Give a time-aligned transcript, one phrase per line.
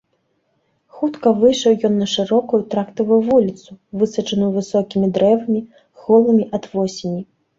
[0.99, 3.69] Хутка выйшаў ён на шырокую трактавую вуліцу,
[4.03, 5.61] высаджаную высокімі дрэвамі,
[6.07, 7.21] голымі ад восені.